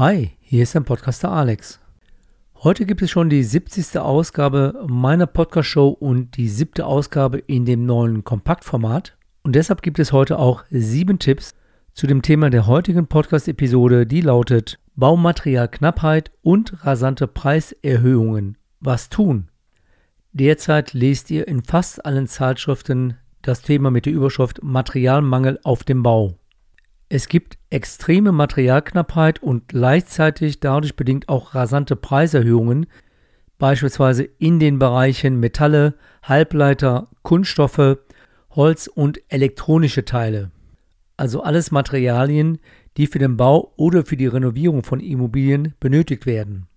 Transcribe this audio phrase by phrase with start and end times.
[0.00, 1.78] Hi, hier ist dein Podcaster Alex.
[2.62, 3.98] Heute gibt es schon die 70.
[3.98, 9.18] Ausgabe meiner Podcast-Show und die siebte Ausgabe in dem neuen Kompaktformat.
[9.42, 11.54] Und deshalb gibt es heute auch sieben Tipps
[11.92, 18.56] zu dem Thema der heutigen Podcast-Episode, die lautet Baumaterialknappheit und rasante Preiserhöhungen.
[18.80, 19.50] Was tun?
[20.32, 26.02] Derzeit lest ihr in fast allen Zeitschriften das Thema mit der Überschrift Materialmangel auf dem
[26.02, 26.39] Bau.
[27.12, 32.86] Es gibt extreme Materialknappheit und gleichzeitig dadurch bedingt auch rasante Preiserhöhungen,
[33.58, 37.98] beispielsweise in den Bereichen Metalle, Halbleiter, Kunststoffe,
[38.50, 40.52] Holz und elektronische Teile.
[41.16, 42.60] Also alles Materialien,
[42.96, 46.68] die für den Bau oder für die Renovierung von Immobilien benötigt werden.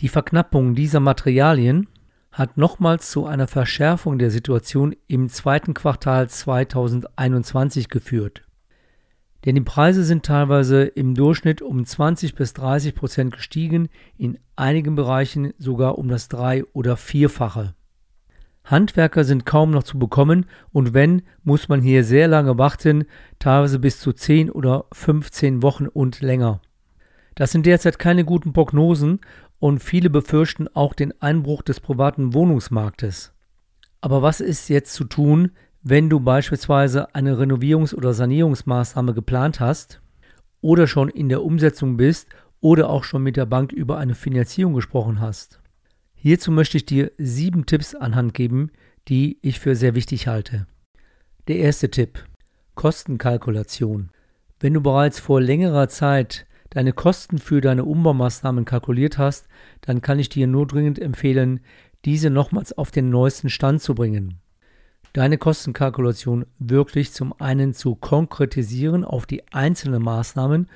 [0.00, 1.86] Die Verknappung dieser Materialien
[2.32, 8.42] hat nochmals zu einer Verschärfung der Situation im zweiten Quartal 2021 geführt.
[9.44, 13.88] Denn die Preise sind teilweise im Durchschnitt um 20 bis 30 Prozent gestiegen,
[14.18, 17.74] in einigen Bereichen sogar um das drei- oder vierfache.
[18.64, 23.04] Handwerker sind kaum noch zu bekommen und wenn, muss man hier sehr lange warten,
[23.38, 26.60] teilweise bis zu 10 oder 15 Wochen und länger.
[27.34, 29.20] Das sind derzeit keine guten Prognosen
[29.58, 33.32] und viele befürchten auch den Einbruch des privaten Wohnungsmarktes.
[34.02, 35.52] Aber was ist jetzt zu tun,
[35.82, 40.02] wenn du beispielsweise eine Renovierungs- oder Sanierungsmaßnahme geplant hast
[40.60, 42.28] oder schon in der Umsetzung bist
[42.60, 45.60] oder auch schon mit der Bank über eine Finanzierung gesprochen hast.
[46.14, 48.70] Hierzu möchte ich dir sieben Tipps anhand geben,
[49.08, 50.66] die ich für sehr wichtig halte.
[51.48, 52.26] Der erste Tipp.
[52.74, 54.10] Kostenkalkulation.
[54.60, 59.48] Wenn du bereits vor längerer Zeit deine Kosten für deine Umbaumaßnahmen kalkuliert hast,
[59.80, 61.60] dann kann ich dir nur dringend empfehlen,
[62.04, 64.40] diese nochmals auf den neuesten Stand zu bringen
[65.12, 70.68] deine Kostenkalkulation wirklich zum einen zu konkretisieren auf die einzelnen Maßnahmen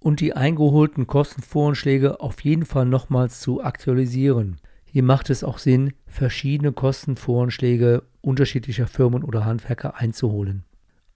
[0.00, 4.58] und die eingeholten Kostenvoranschläge auf jeden Fall nochmals zu aktualisieren.
[4.84, 10.64] Hier macht es auch Sinn, verschiedene Kostenvoranschläge unterschiedlicher Firmen oder Handwerker einzuholen.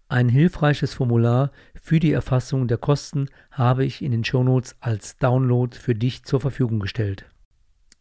[0.08, 5.74] Ein hilfreiches Formular für die Erfassung der Kosten habe ich in den Shownotes als Download
[5.76, 7.24] für dich zur Verfügung gestellt.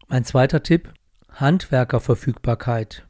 [0.09, 0.94] Mein zweiter Tipp:
[1.30, 3.08] Handwerkerverfügbarkeit.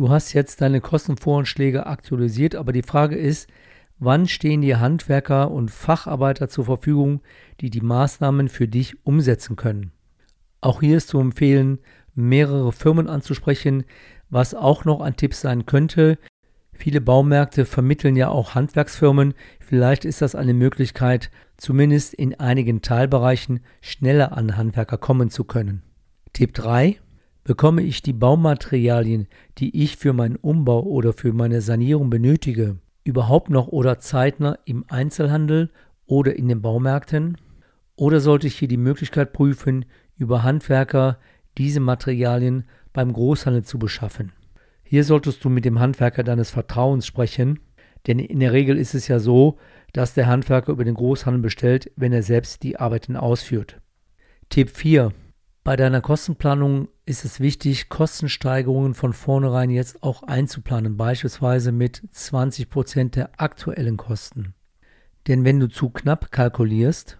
[0.00, 3.50] Du hast jetzt deine Kostenvoranschläge aktualisiert, aber die Frage ist,
[3.98, 7.20] wann stehen dir Handwerker und Facharbeiter zur Verfügung,
[7.60, 9.92] die die Maßnahmen für dich umsetzen können?
[10.62, 11.80] Auch hier ist zu empfehlen,
[12.14, 13.84] mehrere Firmen anzusprechen,
[14.30, 16.16] was auch noch ein Tipp sein könnte.
[16.72, 19.34] Viele Baumärkte vermitteln ja auch Handwerksfirmen.
[19.58, 25.82] Vielleicht ist das eine Möglichkeit, zumindest in einigen Teilbereichen schneller an Handwerker kommen zu können.
[26.32, 26.98] Tipp 3.
[27.50, 29.26] Bekomme ich die Baumaterialien,
[29.58, 34.84] die ich für meinen Umbau oder für meine Sanierung benötige, überhaupt noch oder zeitnah im
[34.86, 35.72] Einzelhandel
[36.06, 37.38] oder in den Baumärkten?
[37.96, 39.84] Oder sollte ich hier die Möglichkeit prüfen,
[40.16, 41.18] über Handwerker
[41.58, 44.30] diese Materialien beim Großhandel zu beschaffen?
[44.84, 47.58] Hier solltest du mit dem Handwerker deines Vertrauens sprechen,
[48.06, 49.58] denn in der Regel ist es ja so,
[49.92, 53.80] dass der Handwerker über den Großhandel bestellt, wenn er selbst die Arbeiten ausführt.
[54.50, 55.10] Tipp 4.
[55.62, 63.10] Bei deiner Kostenplanung ist es wichtig, Kostensteigerungen von vornherein jetzt auch einzuplanen, beispielsweise mit 20%
[63.10, 64.54] der aktuellen Kosten.
[65.26, 67.18] Denn wenn du zu knapp kalkulierst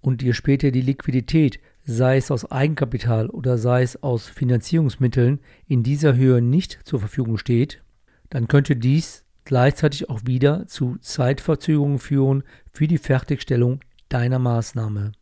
[0.00, 5.82] und dir später die Liquidität, sei es aus Eigenkapital oder sei es aus Finanzierungsmitteln, in
[5.82, 7.82] dieser Höhe nicht zur Verfügung steht,
[8.30, 12.42] dann könnte dies gleichzeitig auch wieder zu Zeitverzögerungen führen
[12.72, 15.12] für die Fertigstellung deiner Maßnahme.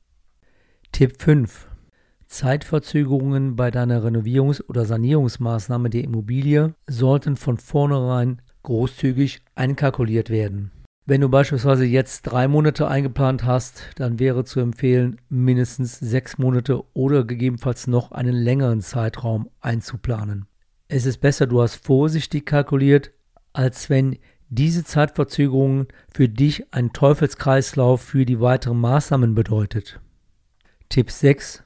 [0.93, 1.70] Tipp 5.
[2.31, 10.71] Zeitverzögerungen bei deiner Renovierungs- oder Sanierungsmaßnahme der Immobilie sollten von vornherein großzügig einkalkuliert werden.
[11.07, 16.85] Wenn du beispielsweise jetzt drei Monate eingeplant hast, dann wäre zu empfehlen, mindestens sechs Monate
[16.95, 20.47] oder gegebenenfalls noch einen längeren Zeitraum einzuplanen.
[20.87, 23.11] Es ist besser, du hast vorsichtig kalkuliert,
[23.53, 24.19] als wenn
[24.49, 30.01] diese Zeitverzögerung für dich ein Teufelskreislauf für die weiteren Maßnahmen bedeutet.
[30.89, 31.65] Tipp 6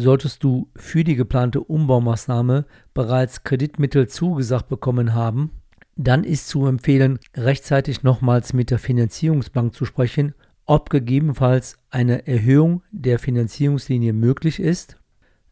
[0.00, 5.50] solltest du für die geplante Umbaumaßnahme bereits Kreditmittel zugesagt bekommen haben,
[5.96, 12.82] dann ist zu empfehlen, rechtzeitig nochmals mit der Finanzierungsbank zu sprechen, ob gegebenenfalls eine Erhöhung
[12.90, 14.96] der Finanzierungslinie möglich ist.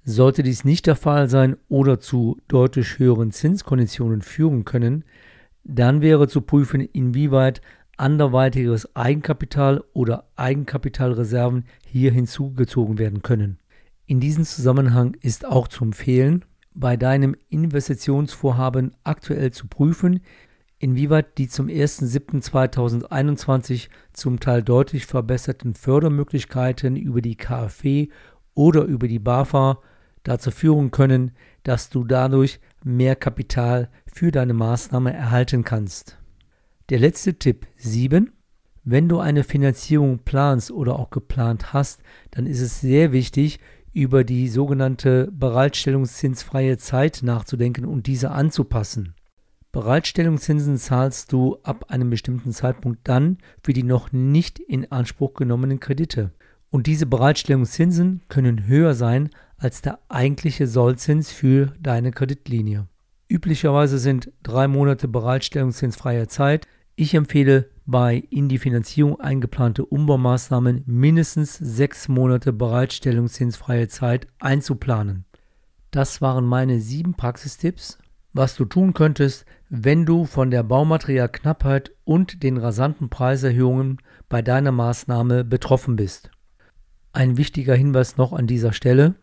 [0.04, 5.04] Sollte dies nicht der Fall sein oder zu deutlich höheren Zinskonditionen führen können,
[5.64, 7.60] dann wäre zu prüfen, inwieweit
[7.98, 13.58] anderweitiges Eigenkapital oder Eigenkapitalreserven hier hinzugezogen werden können.
[14.08, 20.20] In diesem Zusammenhang ist auch zu empfehlen, bei deinem Investitionsvorhaben aktuell zu prüfen,
[20.78, 28.08] inwieweit die zum 1.7.2021 zum Teil deutlich verbesserten Fördermöglichkeiten über die KfW
[28.54, 29.82] oder über die BAFA
[30.22, 31.32] dazu führen können,
[31.62, 36.16] dass du dadurch mehr Kapital für deine Maßnahme erhalten kannst.
[36.88, 38.32] Der letzte Tipp 7.
[38.84, 42.00] Wenn du eine Finanzierung planst oder auch geplant hast,
[42.30, 43.60] dann ist es sehr wichtig,
[43.92, 49.14] über die sogenannte bereitstellungszinsfreie Zeit nachzudenken und diese anzupassen.
[49.72, 55.78] Bereitstellungszinsen zahlst du ab einem bestimmten Zeitpunkt dann für die noch nicht in Anspruch genommenen
[55.78, 56.32] Kredite.
[56.70, 62.86] Und diese Bereitstellungszinsen können höher sein als der eigentliche Sollzins für deine Kreditlinie.
[63.28, 66.66] Üblicherweise sind drei Monate bereitstellungszinsfreie Zeit.
[66.96, 75.24] Ich empfehle bei in die Finanzierung eingeplante Umbaumaßnahmen mindestens sechs Monate bereitstellungszinsfreie Zeit einzuplanen.
[75.90, 77.98] Das waren meine sieben Praxistipps,
[78.34, 83.98] was du tun könntest, wenn du von der Baumaterialknappheit und den rasanten Preiserhöhungen
[84.28, 86.30] bei deiner Maßnahme betroffen bist.
[87.14, 89.14] Ein wichtiger Hinweis noch an dieser Stelle.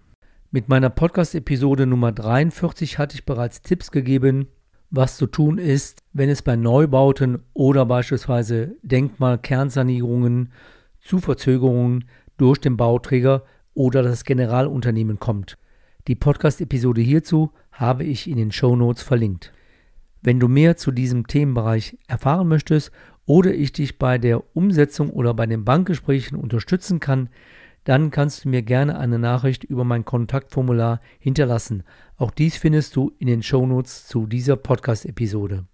[0.50, 4.48] Mit meiner Podcast-Episode Nummer 43 hatte ich bereits Tipps gegeben,
[4.96, 10.52] was zu tun ist, wenn es bei Neubauten oder beispielsweise Denkmalkernsanierungen
[11.02, 12.06] zu Verzögerungen
[12.38, 13.44] durch den Bauträger
[13.74, 15.58] oder das Generalunternehmen kommt.
[16.08, 19.52] Die Podcast-Episode hierzu habe ich in den Show Notes verlinkt.
[20.22, 22.92] Wenn du mehr zu diesem Themenbereich erfahren möchtest
[23.26, 27.30] oder ich dich bei der Umsetzung oder bei den Bankgesprächen unterstützen kann,
[27.86, 31.84] dann kannst du mir gerne eine Nachricht über mein Kontaktformular hinterlassen.
[32.18, 35.66] Auch dies findest du in den Shownotes zu dieser Podcast-Episode.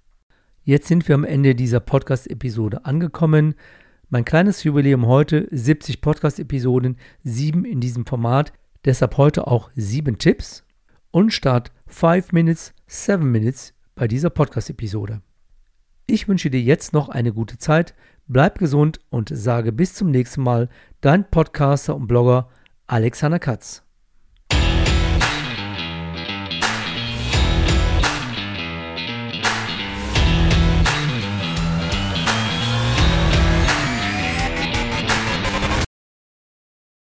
[0.64, 3.56] Jetzt sind wir am Ende dieser Podcast-Episode angekommen.
[4.10, 8.52] Mein kleines Jubiläum heute, 70 Podcast-Episoden, 7 in diesem Format,
[8.84, 10.66] deshalb heute auch 7 Tipps
[11.12, 15.22] und Start 5 Minutes, 7 Minutes bei dieser Podcast-Episode.
[16.08, 17.96] Ich wünsche dir jetzt noch eine gute Zeit,
[18.28, 20.70] bleib gesund und sage bis zum nächsten Mal,
[21.02, 22.50] dein Podcaster und Blogger
[22.88, 23.84] Alexander Katz.